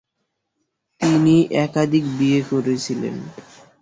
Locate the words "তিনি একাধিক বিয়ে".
1.01-2.41